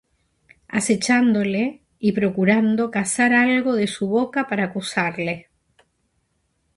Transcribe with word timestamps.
Acechándole, 0.67 1.83
y 1.99 2.13
procurando 2.13 2.89
cazar 2.89 3.33
algo 3.35 3.75
de 3.75 3.85
su 3.85 4.07
boca 4.07 4.47
para 4.47 4.63
acusarle. 4.63 5.51